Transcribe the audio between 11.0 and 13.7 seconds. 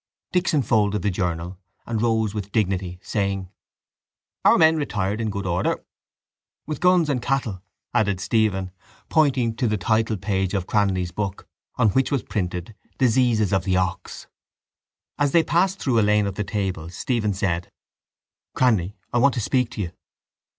book on which was printed Diseases of